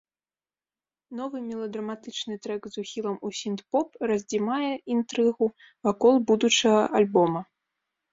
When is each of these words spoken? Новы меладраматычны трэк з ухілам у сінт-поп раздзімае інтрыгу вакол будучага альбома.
Новы 1.17 1.37
меладраматычны 1.49 2.37
трэк 2.45 2.63
з 2.75 2.85
ухілам 2.85 3.17
у 3.29 3.31
сінт-поп 3.39 3.89
раздзімае 4.13 4.71
інтрыгу 4.95 5.45
вакол 5.89 6.15
будучага 6.33 6.81
альбома. 7.03 7.41